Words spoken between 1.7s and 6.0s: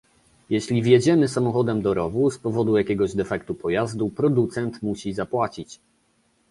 do rowu z powodu jakiegoś defektu pojazdu, producent musi zapłacić